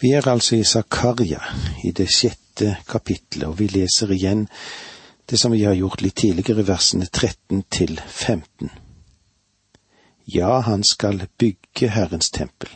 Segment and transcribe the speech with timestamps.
[0.00, 1.40] Vi er altså i Zakaria,
[1.84, 4.44] i det sjette kapittelet, og vi leser igjen
[5.30, 8.70] det som vi har gjort litt tidligere, versene 13 til 15.
[10.30, 12.70] Ja, han skal bygge Herrens tempel.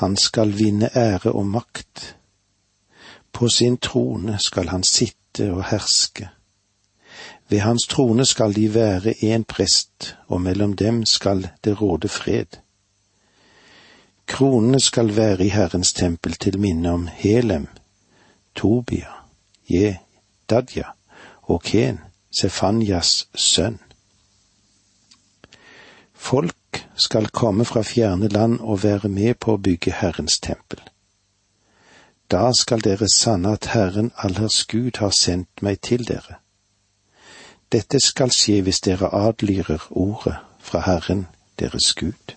[0.00, 2.16] Han skal vinne ære og makt.
[3.32, 6.30] På sin trone skal han sitte og herske.
[7.48, 12.56] Ved hans trone skal de være én prest, og mellom dem skal det råde fred.
[14.26, 17.66] Kronene skal være i Herrens tempel til minne om Helem,
[18.54, 19.12] Tobia,
[19.70, 20.84] Jedadja
[21.42, 22.00] og Ken,
[22.40, 23.78] Sefanjas sønn.
[26.14, 30.80] Folk skal komme fra fjerne land og være med på å bygge Herrens tempel.
[32.30, 36.40] Da skal dere sanne at Herren allers Gud har sendt meg til dere.
[37.72, 41.26] Dette skal skje hvis dere adlyrer ordet fra Herren
[41.60, 42.34] deres Gud.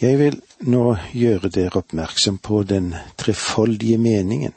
[0.00, 4.52] Jeg vil nå gjøre dere oppmerksom på den trefoldige meningen.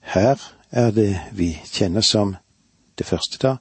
[0.00, 0.36] Her
[0.70, 2.34] er det vi kjenner som
[2.98, 3.54] det første, da,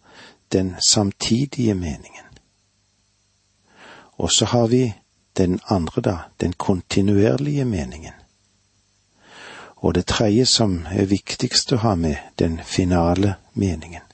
[0.52, 2.28] den samtidige meningen.
[4.18, 4.94] Og så har vi
[5.38, 8.14] den andre, da, den kontinuerlige meningen.
[9.76, 14.07] Og det tredje som er viktigst å ha med, den finale meningen.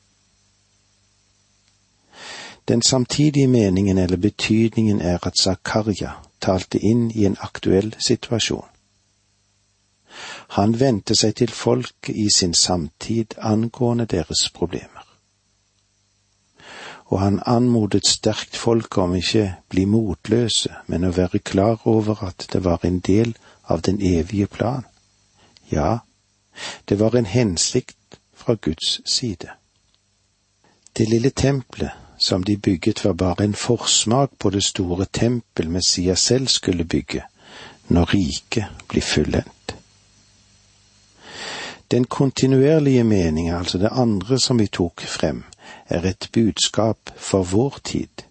[2.68, 6.12] Den samtidige meningen eller betydningen er at Zakaria
[6.42, 8.68] talte inn i en aktuell situasjon.
[10.48, 15.08] Han vendte seg til folk i sin samtid angående deres problemer.
[17.06, 22.48] Og han anmodet sterkt folk om ikke bli motløse, men å være klar over at
[22.54, 24.86] det var en del av den evige plan.
[25.72, 25.98] Ja,
[26.90, 29.50] det var en hensikt fra Guds side.
[30.98, 36.20] Det lille tempelet som de bygget var bare en forsmak på det store tempel Messias
[36.20, 37.24] selv skulle bygge,
[37.88, 39.76] når riket blir fullendt.
[41.92, 45.44] Den kontinuerlige meninga, altså det andre som vi tok frem,
[45.90, 48.24] er et budskap for vår tid.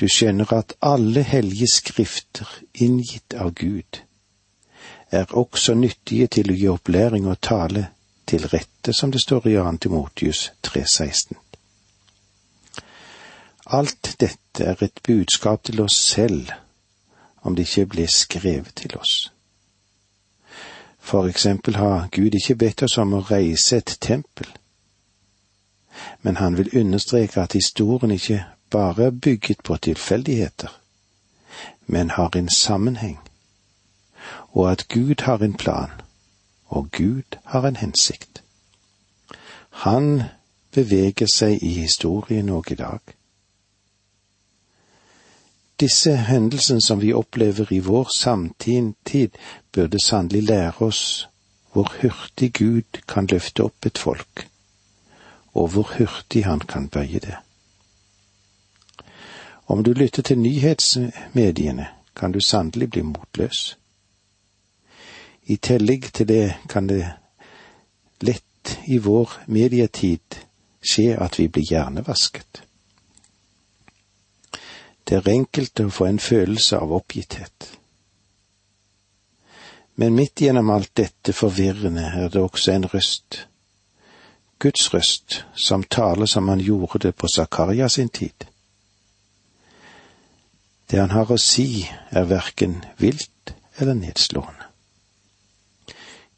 [0.00, 4.00] Du skjønner at alle hellige skrifter inngitt av Gud
[5.10, 7.86] er også nyttige til å gi opplæring og tale
[8.26, 9.76] til rette, som det står i 2.
[9.84, 11.43] Timotius 3,16.
[13.66, 16.50] Alt dette er et budskap til oss selv,
[17.42, 19.32] om det ikke ble skrevet til oss.
[20.98, 24.48] For eksempel har Gud ikke bedt oss om å reise et tempel,
[26.22, 30.80] men han vil understreke at historien ikke bare er bygget på tilfeldigheter,
[31.86, 33.18] men har en sammenheng,
[34.52, 35.90] og at Gud har en plan,
[36.68, 38.42] og Gud har en hensikt.
[39.84, 40.22] Han
[40.72, 43.13] beveger seg i historien òg i dag.
[45.80, 49.30] Disse hendelsene som vi opplever i vår samtid,
[49.72, 51.28] burde sannelig lære oss
[51.72, 54.46] hvor hurtig Gud kan løfte opp et folk,
[55.54, 57.34] og hvor hurtig han kan bøye det.
[59.66, 63.78] Om du lytter til nyhetsmediene, kan du sannelig bli motløs.
[65.46, 67.10] I tillegg til det kan det
[68.20, 70.38] lett i vår medietid
[70.84, 72.62] skje at vi blir hjernevasket.
[75.04, 77.68] Det er enkelt å få en følelse av oppgitthet.
[79.94, 83.44] Men midt gjennom alt dette forvirrende er det også en røst,
[84.58, 88.46] Guds røst, som taler som han gjorde det på Zakaria sin tid.
[90.90, 94.70] Det han har å si, er verken vilt eller nedslående.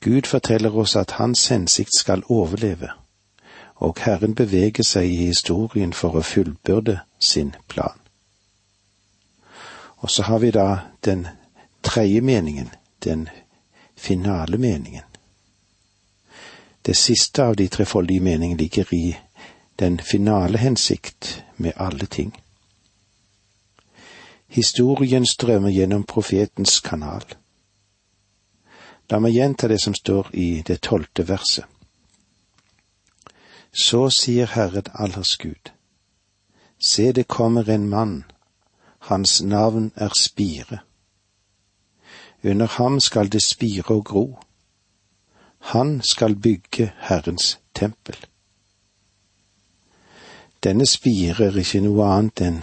[0.00, 2.90] Gud forteller oss at hans hensikt skal overleve,
[3.76, 8.05] og Herren beveger seg i historien for å fullbyrde sin plan.
[9.96, 11.28] Og så har vi da den
[11.82, 12.70] tredje meningen,
[13.04, 13.28] den
[13.96, 15.02] finale meningen.
[16.82, 19.16] Det siste av de trefoldige meningene ligger i
[19.76, 22.36] den finale hensikt med alle ting.
[24.48, 27.24] Historien strømmer gjennom profetens kanal.
[29.10, 31.64] La meg gjenta det som står i det tolvte verset.
[33.72, 35.72] Så sier Herren allers Gud,
[36.78, 38.24] se det kommer en mann
[39.06, 40.78] hans navn er Spire.
[42.44, 44.38] Under ham skal det spire og gro.
[45.58, 48.16] Han skal bygge Herrens tempel.
[50.64, 52.60] Denne spire er ikke noe annet enn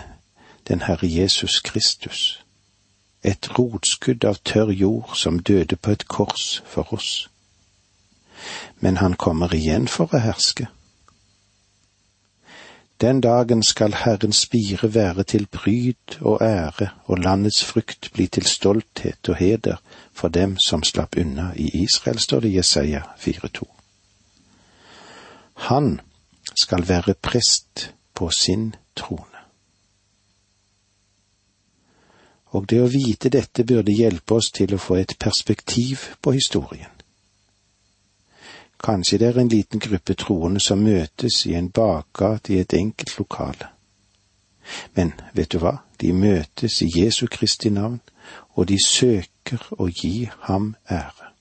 [0.67, 2.43] den Herre Jesus Kristus,
[3.23, 7.29] et rotskudd av tørr jord som døde på et kors for oss.
[8.79, 10.67] Men han kommer igjen for å herske.
[13.03, 18.45] Den dagen skal Herrens spire være til pryd og ære, og landets frukt bli til
[18.45, 19.75] stolthet og heder
[20.13, 23.67] for dem som slapp unna i Israel, står det i Jesaja 4,2.
[25.53, 25.99] Han
[26.55, 29.43] skal være prest på sin trone.
[32.55, 36.92] Og det å vite dette burde hjelpe oss til å få et perspektiv på historien.
[38.83, 43.17] Kanskje det er en liten gruppe troende som møtes i en bakgate i et enkelt
[43.17, 43.69] lokale.
[44.95, 48.01] Men vet du hva, de møtes i Jesu Kristi navn,
[48.55, 51.31] og de søker å gi ham ære.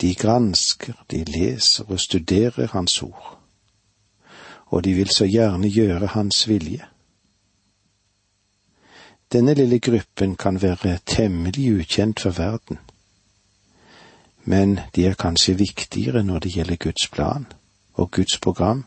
[0.00, 3.36] De gransker, de leser og studerer Hans ord,
[4.66, 6.86] og de vil så gjerne gjøre Hans vilje.
[9.30, 12.78] Denne lille gruppen kan være temmelig ukjent for verden,
[14.44, 17.46] men de er kanskje viktigere når det gjelder Guds plan
[17.94, 18.84] og Guds program,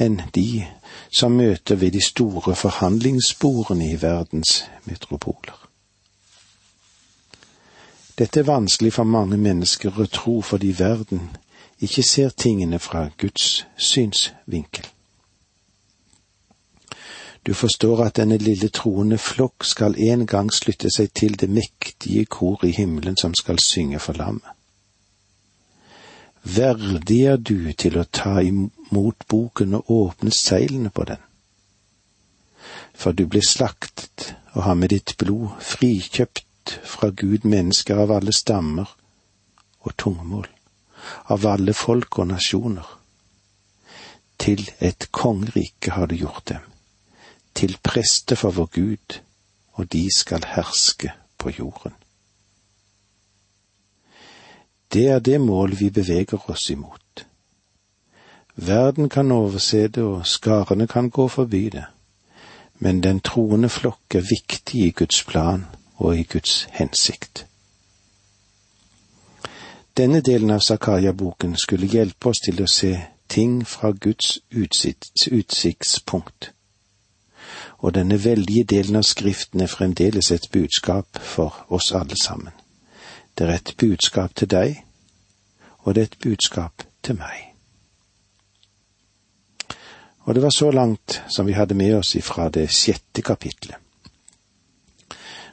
[0.00, 0.64] enn de
[1.12, 5.58] som møter ved de store forhandlingssporene i verdens metropoler.
[8.18, 11.30] Dette er vanskelig for mange mennesker å tro fordi verden
[11.82, 14.86] ikke ser tingene fra Guds synsvinkel.
[17.46, 22.24] Du forstår at denne lille troende flokk skal en gang slutte seg til det mektige
[22.24, 24.61] kor i himmelen som skal synge for lammet.
[26.42, 31.20] Verdig er du til å ta imot boken og åpne seilene på den.
[32.94, 38.34] For du blir slaktet og har med ditt blod frikjøpt fra Gud mennesker av alle
[38.34, 38.90] stammer
[39.82, 40.50] og tungemål,
[41.34, 42.86] av alle folk og nasjoner.
[44.42, 46.68] Til et kongerike har du gjort dem
[47.54, 49.18] til prester for vår Gud,
[49.72, 51.94] og de skal herske på jorden.
[54.92, 57.26] Det er det mål vi beveger oss imot.
[58.56, 61.84] Verden kan overse det, og skarene kan gå forbi det,
[62.78, 65.66] men den troende flokk er viktig i Guds plan
[65.96, 67.46] og i Guds hensikt.
[69.96, 72.96] Denne delen av Zakaria-boken skulle hjelpe oss til å se
[73.28, 74.38] ting fra Guds
[75.30, 76.52] utsiktspunkt
[77.82, 82.61] og denne veldige delen av Skriften er fremdeles et budskap for oss alle sammen.
[83.38, 84.84] Det er et budskap til deg,
[85.78, 87.52] og det er et budskap til meg.
[90.22, 93.76] Og det var så langt som vi hadde med oss ifra det sjette kapitlet.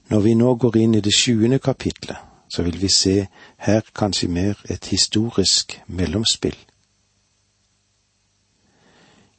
[0.09, 2.17] Når vi nå går inn i det sjuende kapitlet,
[2.49, 3.27] så vil vi se
[3.57, 6.57] her kanskje mer et historisk mellomspill.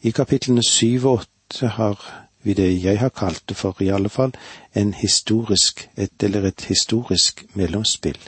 [0.02, 4.08] I kapitlene syv og åtte har vi det jeg har kalt det for, i alle
[4.08, 4.32] fall,
[4.74, 8.18] en historisk, et eller et historisk mellomspill.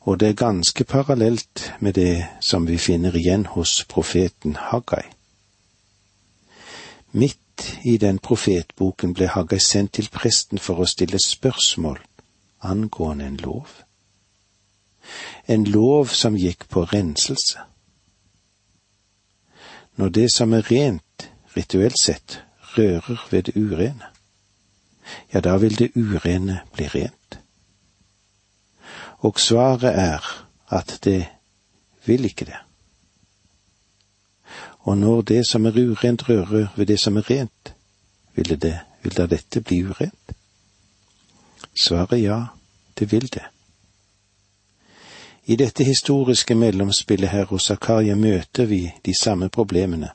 [0.00, 5.04] Og det er ganske parallelt med det som vi finner igjen hos profeten Haggai.
[7.12, 7.38] Midt
[7.84, 12.00] i den profetboken ble Haggai sendt til presten for å stille spørsmål
[12.62, 13.68] angående en lov.
[15.46, 17.58] En lov som gikk på renselse.
[19.96, 22.42] Når det som er rent, rituelt sett
[22.76, 24.08] rører ved det urene,
[25.34, 27.38] ja, da vil det urene bli rent.
[29.18, 31.26] Og svaret er at det
[32.06, 32.58] vil ikke det.
[34.78, 37.74] Og når det som er urent rører ved det som er rent,
[38.34, 40.32] vil, det, vil da dette bli urent?
[41.74, 42.44] Svaret ja,
[42.98, 43.44] det vil det.
[45.44, 50.10] I dette historiske mellomspillet her hos Zakaria møter vi de samme problemene,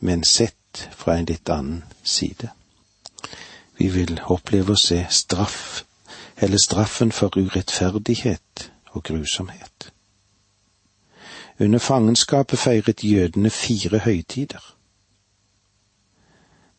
[0.00, 0.55] men sett
[0.92, 2.50] fra en litt annen side.
[3.78, 5.84] Vi vil oppleve å se straff,
[6.36, 9.90] eller straffen for urettferdighet og grusomhet.
[11.60, 14.72] Under fangenskapet feiret jødene fire høytider.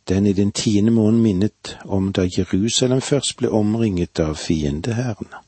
[0.07, 5.41] Den i den tiende måneden minnet om da Jerusalem først ble omringet av fiendehærene.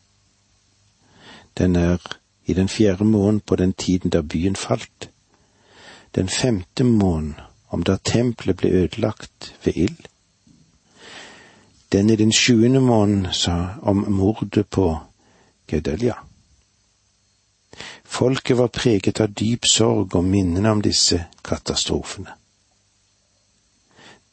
[1.58, 1.98] Den er
[2.46, 5.10] i den fjerde måneden på den tiden da byen falt.
[6.15, 7.36] Den femte måneden
[7.69, 10.07] om da tempelet ble ødelagt ved ild.
[11.91, 14.97] Den i den sjuende måneden sa om mordet på
[15.67, 16.15] Gedalia.
[18.03, 22.33] Folket var preget av dyp sorg og minnene om disse katastrofene.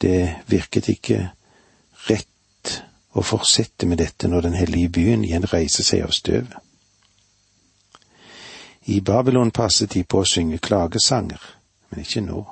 [0.01, 1.19] Det virket ikke
[2.09, 2.73] rett
[3.17, 6.57] å fortsette med dette når den hellige byen igjen reiser seg av støvet.
[8.87, 11.41] I Babylon passet de på å synge klagesanger,
[11.89, 12.43] men ikke nå.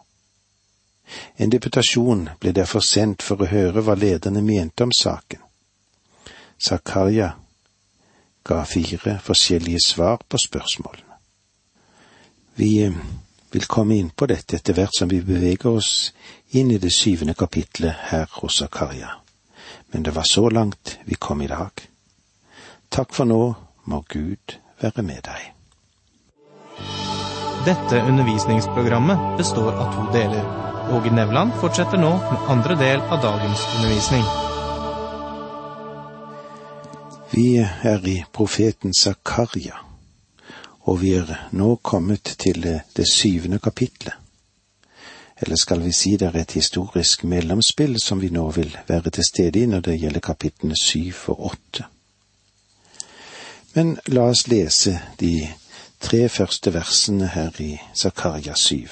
[1.37, 5.41] En deputasjon ble derfor sendt for å høre hva lederne mente om saken.
[6.57, 7.33] Zakaria
[8.45, 11.19] ga fire forskjellige svar på spørsmålene.
[12.55, 12.91] Vi,
[13.51, 16.11] vil komme inn på dette etter hvert som vi beveger oss
[16.59, 19.11] inn i det syvende kapitlet her hos Zakaria.
[19.91, 21.71] Men det var så langt vi kom i dag.
[22.89, 23.41] Takk for nå,
[23.85, 25.54] må Gud være med deg.
[27.65, 30.43] Dette undervisningsprogrammet består av to deler.
[30.93, 34.21] Åge Nevland fortsetter nå med andre del av dagens undervisning.
[37.31, 37.47] Vi
[37.83, 39.81] er i profeten Zakaria,
[40.85, 44.13] og vi er nå kommet til det syvende kapitlet.
[45.41, 49.25] Eller skal vi si det er et historisk mellomspill som vi nå vil være til
[49.25, 51.89] stede i når det gjelder kapitlene syv og åtte.
[53.73, 55.33] Men la oss lese de
[55.99, 58.89] tre første versene her i Zakaria syv.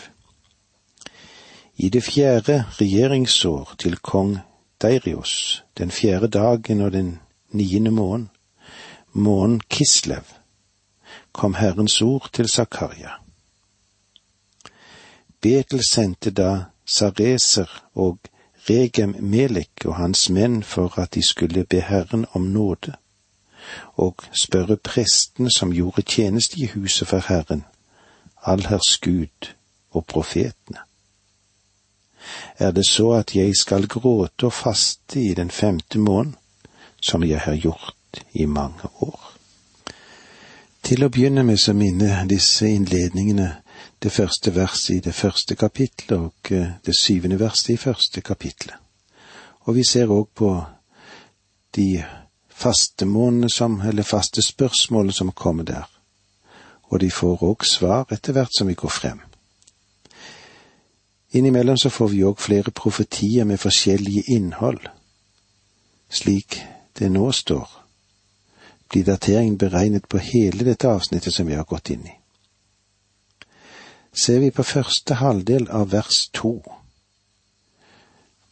[1.77, 4.37] I det fjerde regjeringsår til kong
[4.81, 7.19] Deirios, den fjerde dagen og den
[7.51, 8.29] niende måneden,
[9.13, 10.23] måneden Kislev,
[11.31, 13.09] kom Herrens ord til Zakaria.
[15.41, 18.19] Betel sendte da Sareser og
[18.69, 22.93] Regem Melek og hans menn for at de skulle be Herren om nåde
[23.95, 27.65] og spørre prestene som gjorde tjeneste i huset for Herren,
[28.45, 29.53] allherrs Gud
[29.91, 30.79] og profetene.
[32.57, 36.35] Er det så at jeg skal gråte og faste i den femte måneden,
[37.01, 39.33] som jeg har gjort i mange år?
[40.83, 43.49] Til å begynne med så minner disse innledningene
[44.03, 48.75] det første verset i det første kapitlet og eh, det syvende verset i første kapitlet.
[49.63, 50.49] Og vi ser òg på
[51.75, 52.03] de
[52.63, 55.85] fastemånedene som, eller faste spørsmålene som kommer der,
[56.83, 59.21] og de får òg svar etter hvert som vi går frem.
[61.33, 64.83] Innimellom så får vi òg flere profetier med forskjellige innhold.
[66.09, 66.59] Slik
[66.99, 67.69] det nå står,
[68.89, 72.13] blir dateringen beregnet på hele dette avsnittet som vi har gått inn i.
[74.13, 76.59] Ser vi på første halvdel av vers to,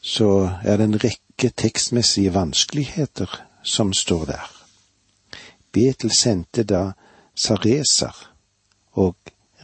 [0.01, 0.32] så
[0.65, 3.30] er det en rekke tekstmessige vanskeligheter
[3.63, 4.50] som står der.
[5.72, 6.91] Betel sendte da
[7.36, 8.15] Sareser
[8.91, 9.15] og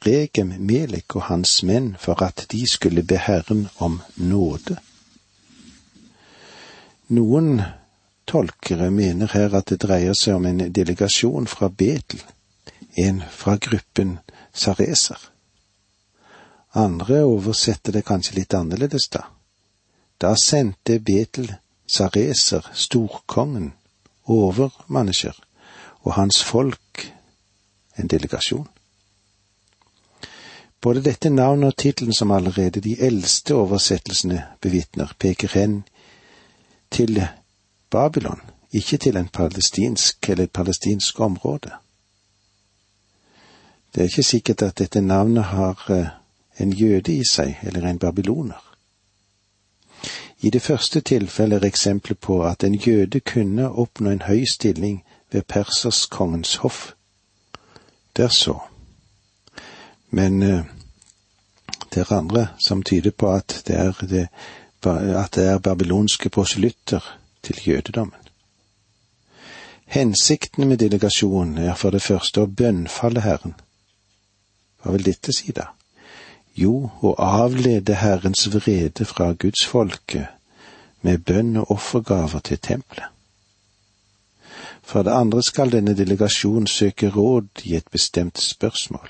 [0.06, 4.78] Regem Melek og hans menn for at de skulle be Herren om nåde.
[7.08, 7.62] Noen
[8.28, 12.22] tolkere mener her at det dreier seg om en delegasjon fra Betel,
[12.98, 14.18] en fra gruppen
[14.54, 15.20] Sareser.
[16.78, 19.24] Andre oversetter det kanskje litt annerledes, da.
[20.22, 21.50] Da sendte Betel
[21.88, 23.72] Sareser, storkongen,
[24.28, 25.38] overmennesker
[26.04, 27.14] og hans folk
[27.98, 28.68] en delegasjon.
[30.82, 35.84] Både dette navnet og tittelen som allerede de eldste oversettelsene bevitner, peker hen
[36.92, 37.24] til
[37.90, 38.42] Babylon,
[38.72, 41.72] ikke til en palestinsk eller et palestinsk område.
[43.96, 46.08] Det er ikke sikkert at dette navnet har eh,
[46.62, 48.67] en jøde i seg, eller en babyloner.
[50.40, 55.04] I det første tilfellet er eksempelet på at en jøde kunne oppnå en høy stilling
[55.32, 56.92] ved perserskongens hoff.
[58.18, 58.60] Det er så.
[60.10, 60.66] Men uh,
[61.94, 64.28] det er andre som tyder på at det er, det,
[64.86, 68.22] at det er babylonske proselytter til jødedommen.
[69.86, 73.56] Hensikten med delegasjonen er for det første å bønnfalle Herren.
[74.84, 75.70] Hva vil dette si, da?
[76.58, 80.24] Jo, å avlede Herrens vrede fra Guds folke
[81.06, 83.12] med bønn og offergaver til tempelet.
[84.82, 89.10] For det andre skal denne delegasjonen søke råd i et bestemt spørsmål.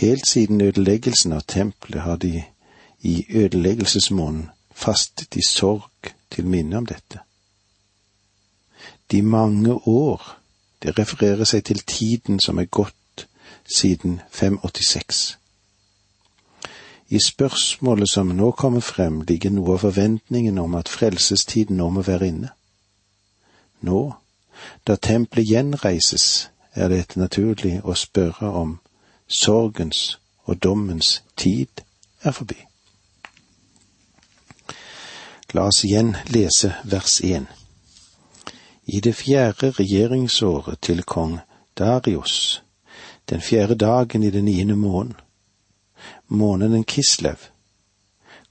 [0.00, 2.44] Helt siden ødeleggelsen av tempelet har de
[3.02, 7.20] i ødeleggelsesmåneden fastet i sorg til minne om dette.
[9.10, 10.36] De mange år,
[10.82, 13.26] det refererer seg til tiden som er gått
[13.76, 15.39] siden 586.
[17.10, 22.04] I spørsmålet som nå kommer frem, ligger noe av forventningen om at frelsestiden nå må
[22.06, 22.50] være inne.
[23.82, 24.12] Nå,
[24.86, 28.76] da tempelet gjenreises, er det naturlig å spørre om
[29.26, 31.82] sorgens og dommens tid
[32.22, 32.58] er forbi.
[35.50, 37.48] La oss igjen lese vers én.
[38.86, 41.40] I det fjerde regjeringsåret til kong
[41.78, 42.62] Darius,
[43.30, 45.18] den fjerde dagen i den niende måneden,
[46.28, 47.50] måneden Kislev,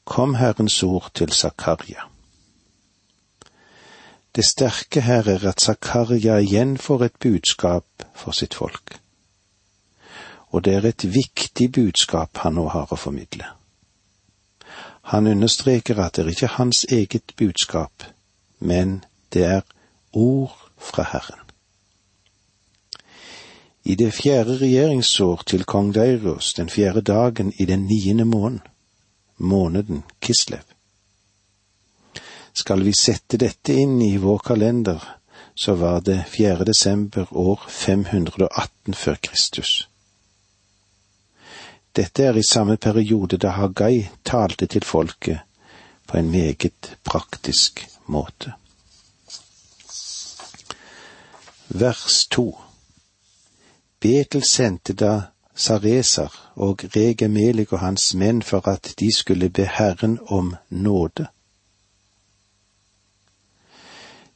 [0.03, 2.09] kom Herrens ord til Zakaria.
[4.35, 8.99] Det sterke her er at Zakaria igjen får et budskap for sitt folk.
[10.49, 13.45] Og det er et viktig budskap han nå har å formidle.
[15.09, 18.03] Han understreker at det er ikke hans eget budskap,
[18.59, 19.03] men
[19.33, 19.61] det er
[20.13, 21.38] ord fra Herren.
[23.89, 28.59] I det fjerde regjeringsår til kong Deiros, den fjerde dagen i den niende måneden,
[29.37, 30.61] måneden Kislev.
[32.53, 35.07] Skal vi sette dette inn i vår kalender,
[35.55, 36.69] så var det 4.
[36.69, 39.73] desember år 518 før Kristus.
[41.95, 45.41] Dette er i samme periode da Hagai talte til folket
[46.05, 48.53] på en meget praktisk måte.
[51.69, 52.51] Vers to
[53.99, 55.21] Betel sendte da
[55.55, 61.27] Sareser og Regemelik og hans menn for at de skulle be Herren om nåde.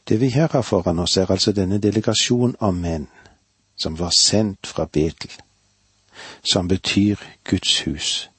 [0.09, 3.07] Det vi her har foran oss, er altså denne delegasjon av menn
[3.75, 5.31] som var sendt fra Betel,
[6.43, 8.29] som betyr Guds hus.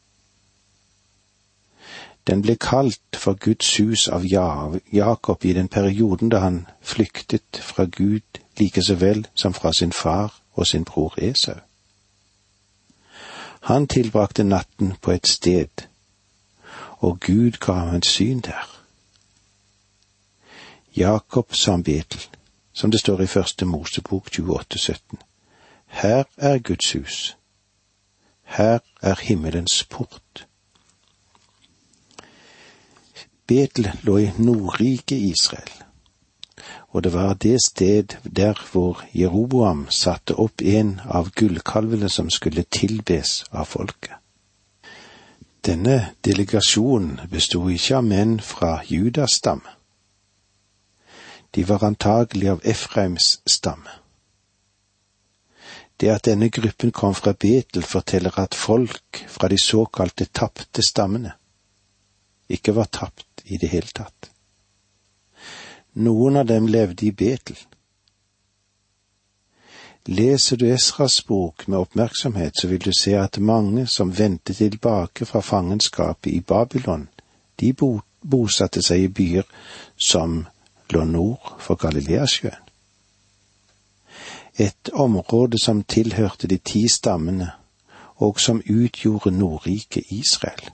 [2.26, 4.24] Den ble kalt for Guds hus av
[4.92, 9.92] Jakob i den perioden da han flyktet fra Gud like så vel som fra sin
[9.92, 11.60] far og sin bror Esau.
[13.60, 15.86] Han tilbrakte natten på et sted,
[16.98, 18.70] og Gud ga ham et syn der.
[20.96, 22.20] Jakob sa Betel,
[22.72, 25.18] som det står i første Mosebok 28, 17.
[25.86, 27.36] Her er Guds hus.
[28.42, 30.46] Her er himmelens port.
[33.46, 35.83] Betel lå i Nordriket Israel,
[36.94, 42.64] og det var det sted der hvor Jeroboam satte opp en av gullkalvene som skulle
[42.70, 44.14] tilbes av folket.
[45.64, 49.74] Denne delegasjonen bestod ikke av menn fra Judas stamme
[51.54, 53.90] de var antagelig av Efraims stamme.
[55.96, 61.36] Det at denne gruppen kom fra Betel, forteller at folk fra de såkalte tapte stammene
[62.50, 64.33] ikke var tapt i det hele tatt.
[65.94, 67.58] Noen av dem levde i Betel.
[70.04, 75.24] Leser du Esras bok med oppmerksomhet, så vil du se at mange som vendte tilbake
[75.24, 77.08] fra fangenskapet i Babylon,
[77.60, 77.72] de
[78.20, 79.48] bosatte seg i byer
[79.96, 80.42] som
[80.92, 82.60] lå nord for Galileasjøen.
[84.58, 87.50] Et område som tilhørte de ti stammene,
[88.16, 90.70] og som utgjorde Nordriket Israel.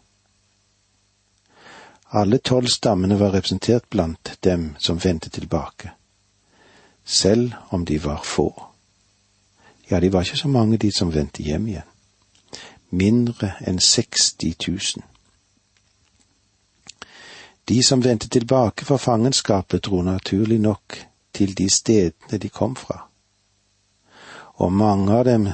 [2.13, 5.93] Alle tolv stammene var representert blant dem som vendte tilbake,
[7.05, 8.67] selv om de var få.
[9.91, 11.87] Ja, de var ikke så mange, de som vendte hjem igjen.
[12.91, 15.05] Mindre enn 60 000.
[17.71, 20.97] De som vendte tilbake fra fangenskapet, dro naturlig nok
[21.33, 23.07] til de stedene de kom fra,
[24.59, 25.47] og mange av dem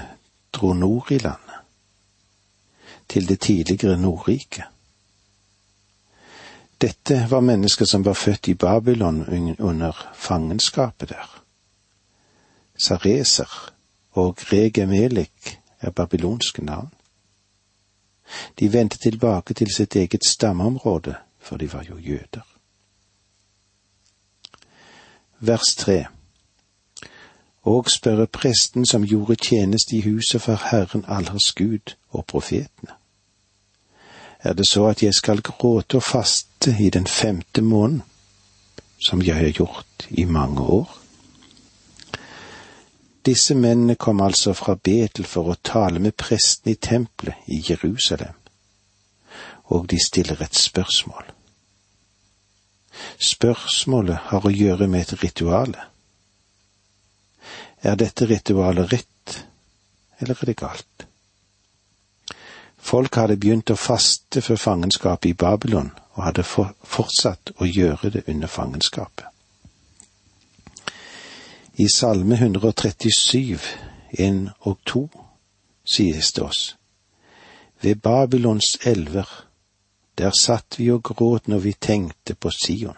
[0.53, 1.61] dro nord i landet,
[3.09, 4.65] til det tidligere Nordriket.
[6.87, 9.25] Dette var mennesker som var født i Babylon
[9.59, 11.43] under fangenskapet der.
[12.79, 13.73] Sareser
[14.13, 16.93] og Regemelik er babylonske navn.
[18.59, 22.47] De vendte tilbake til sitt eget stammeområde, for de var jo jøder.
[25.41, 26.05] Vers tre
[27.63, 32.95] Og spørre presten som gjorde tjeneste i huset for Herren allers Gud og profetene.
[34.47, 38.03] Er det så at jeg skal gråte og faste i den femte måneden,
[39.03, 40.93] som jeg har gjort i mange år?
[43.27, 48.37] Disse mennene kom altså fra Betel for å tale med presten i tempelet i Jerusalem,
[49.75, 51.33] og de stiller et spørsmål.
[53.19, 55.89] Spørsmålet har å gjøre med et rituale.
[57.83, 59.41] Er dette ritualet rett,
[60.21, 60.96] eller er det galt?
[62.87, 68.23] Folk hadde begynt å faste før fangenskapet i Babylon, og hadde fortsatt å gjøre det
[68.31, 69.27] under fangenskapet.
[71.83, 73.59] I Salme 137,
[74.23, 74.39] 1
[74.71, 75.03] og 2
[75.97, 76.61] sies det oss,
[77.83, 79.27] ved Babylons elver,
[80.19, 82.97] der satt vi og gråt når vi tenkte på Sion.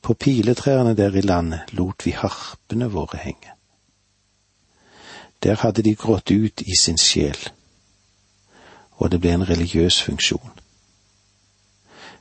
[0.00, 3.52] På piletrærne der i landet lot vi harpene våre henge.
[5.44, 7.36] Der hadde de grått ut i sin sjel,
[8.96, 10.52] og det ble en religiøs funksjon.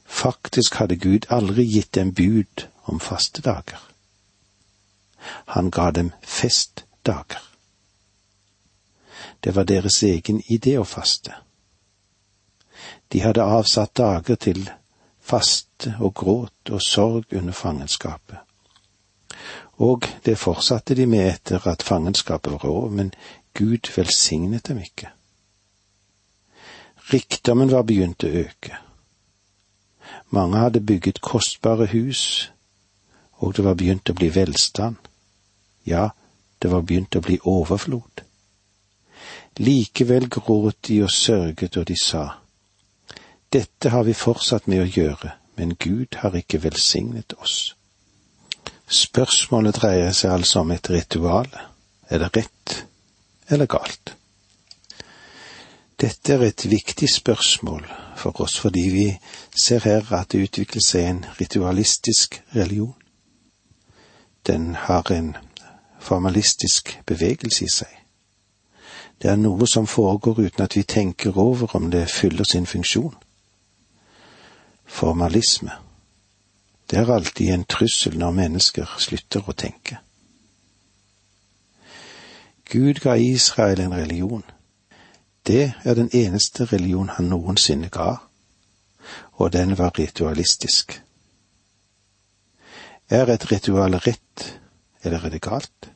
[0.05, 3.81] Faktisk hadde Gud aldri gitt dem bud om fastedager.
[5.45, 7.41] Han ga dem festdager.
[9.43, 11.33] Det var deres egen idé å faste.
[13.11, 14.69] De hadde avsatt dager til
[15.21, 18.37] faste og gråt og sorg under fangenskapet.
[19.77, 23.13] Og det fortsatte de med etter at fangenskapet var over, men
[23.53, 25.11] Gud velsignet dem ikke.
[27.13, 28.77] Rikdommen var begynt å øke.
[30.33, 32.51] Mange hadde bygget kostbare hus,
[33.37, 34.97] og det var begynt å bli velstand.
[35.85, 36.09] Ja,
[36.61, 38.23] det var begynt å bli overflod.
[39.61, 42.25] Likevel gråt de og sørget, og de sa,
[43.53, 47.75] Dette har vi fortsatt med å gjøre, men Gud har ikke velsignet oss.
[48.91, 51.47] Spørsmålet dreier seg altså om et ritual.
[52.09, 52.75] Er det rett
[53.49, 54.15] eller galt?
[56.01, 59.05] Dette er et viktig spørsmål for oss fordi vi
[59.63, 62.95] ser her at det utvikler seg en ritualistisk religion.
[64.47, 65.35] Den har en
[65.99, 67.93] formalistisk bevegelse i seg.
[69.21, 73.15] Det er noe som foregår uten at vi tenker over om det fyller sin funksjon.
[74.85, 75.71] Formalisme.
[76.91, 79.97] Det er alltid en trussel når mennesker slutter å tenke.
[82.69, 84.43] Gud ga Israel en religion.
[85.47, 88.15] Det er den eneste religion han noensinne ga,
[89.33, 91.01] og den var ritualistisk.
[93.09, 94.59] Er et ritual rett,
[95.03, 95.91] eller er det galt?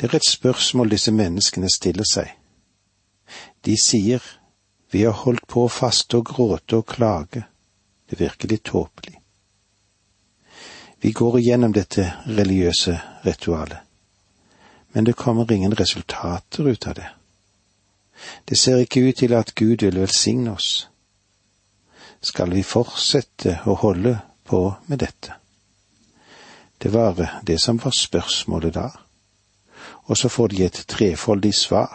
[0.00, 2.32] Det er et spørsmål disse menneskene stiller seg.
[3.64, 4.24] De sier
[4.92, 7.44] vi har holdt på å faste og gråte og klage,
[8.08, 9.18] det virker litt tåpelig.
[11.00, 13.80] Vi går igjennom dette religiøse ritualet,
[14.92, 17.08] men det kommer ingen resultater ut av det.
[18.48, 20.88] Det ser ikke ut til at Gud vil velsigne oss.
[22.22, 25.34] Skal vi fortsette å holde på med dette?
[26.78, 28.88] Det var det som var spørsmålet da,
[30.06, 31.94] og så får de et trefoldig svar.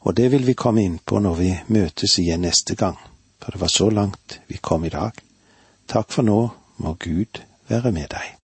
[0.00, 2.98] Og det vil vi komme inn på når vi møtes igjen neste gang
[3.48, 5.12] for det var så langt vi kom i dag.
[5.86, 6.50] Takk for nå,
[6.84, 8.34] må Gud være med deg.